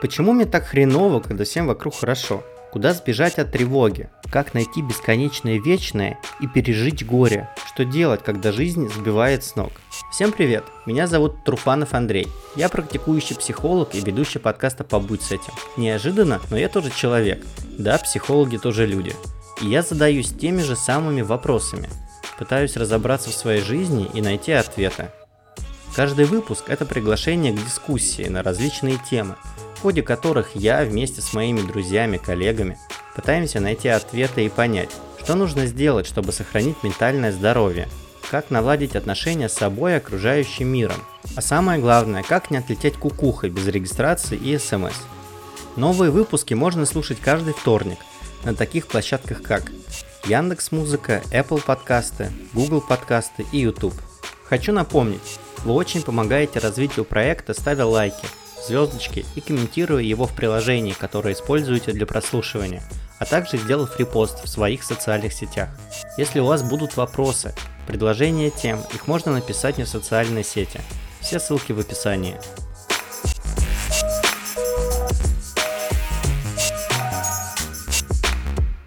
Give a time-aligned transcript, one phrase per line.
[0.00, 2.44] Почему мне так хреново, когда всем вокруг хорошо?
[2.70, 4.10] Куда сбежать от тревоги?
[4.30, 7.48] Как найти бесконечное вечное и пережить горе?
[7.66, 9.72] Что делать, когда жизнь сбивает с ног?
[10.12, 10.64] Всем привет!
[10.84, 12.28] Меня зовут Труфанов Андрей.
[12.56, 15.54] Я практикующий психолог и ведущий подкаста «Побудь с этим».
[15.78, 17.42] Неожиданно, но я тоже человек.
[17.78, 19.14] Да, психологи тоже люди.
[19.62, 21.88] И я задаюсь теми же самыми вопросами.
[22.38, 25.10] Пытаюсь разобраться в своей жизни и найти ответы.
[25.94, 29.36] Каждый выпуск– это приглашение к дискуссии на различные темы–
[29.86, 32.76] ходе которых я вместе с моими друзьями, коллегами
[33.14, 34.90] пытаемся найти ответы и понять,
[35.22, 37.86] что нужно сделать, чтобы сохранить ментальное здоровье,
[38.28, 40.96] как наладить отношения с собой и окружающим миром,
[41.36, 44.96] а самое главное, как не отлететь кукухой без регистрации и смс.
[45.76, 47.98] Новые выпуски можно слушать каждый вторник
[48.42, 49.70] на таких площадках как
[50.24, 53.94] Яндекс Музыка, Apple подкасты, Google подкасты и YouTube.
[54.48, 58.26] Хочу напомнить, вы очень помогаете развитию проекта, ставя лайки–
[58.66, 62.82] звездочки и комментируя его в приложении, которое используете для прослушивания,
[63.18, 65.68] а также сделав репост в своих социальных сетях.
[66.16, 67.54] Если у вас будут вопросы,
[67.86, 70.80] предложения тем, их можно написать мне в социальной сети.
[71.20, 72.36] Все ссылки в описании.